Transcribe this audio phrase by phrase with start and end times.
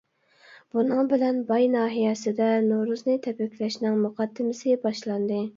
[0.77, 5.43] بۇنىڭ بىلەن باي ناھىيەسىدە نورۇزنى تەبرىكلەشنىڭ مۇقەددىمىسى باشلاندى.